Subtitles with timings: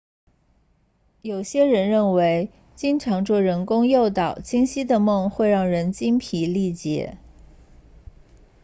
[1.21, 7.19] 有些人认为经常做人工诱导清晰的梦会让人精疲力竭